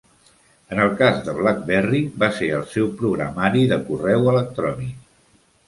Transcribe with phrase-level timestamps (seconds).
[0.75, 5.09] En el cas de Blackberry, va ser el seu programari de correu electrònic.